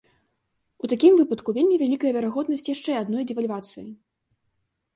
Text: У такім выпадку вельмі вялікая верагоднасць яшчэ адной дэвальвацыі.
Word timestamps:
У 0.85 0.89
такім 0.93 1.13
выпадку 1.19 1.49
вельмі 1.59 1.75
вялікая 1.83 2.11
верагоднасць 2.17 2.67
яшчэ 2.73 2.91
адной 3.05 3.23
дэвальвацыі. 3.35 3.87